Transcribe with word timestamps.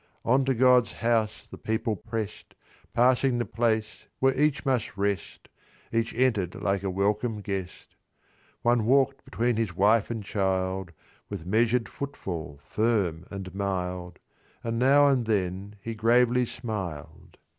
On 0.25 0.43
to 0.45 0.55
God's 0.55 0.93
house 0.93 1.45
the 1.47 1.59
people 1.59 1.95
prest: 1.95 2.55
Passing 2.91 3.37
the 3.37 3.45
place 3.45 4.07
where 4.17 4.35
each 4.35 4.65
must 4.65 4.97
rest, 4.97 5.47
Each 5.93 6.11
enter'd 6.15 6.55
like 6.55 6.81
a 6.81 6.89
welcome 6.89 7.39
guest. 7.41 7.93
One 8.63 8.87
walk'd 8.87 9.23
between 9.23 9.57
his 9.57 9.75
wife 9.75 10.09
and 10.09 10.23
child, 10.23 10.91
With 11.29 11.45
measur'd 11.45 11.87
footfall 11.87 12.59
firm 12.65 13.27
and 13.29 13.53
mild, 13.53 14.17
And 14.63 14.79
now 14.79 15.07
and 15.07 15.27
then 15.27 15.75
he 15.79 15.93
gravely 15.93 16.45
smiled. 16.47 17.37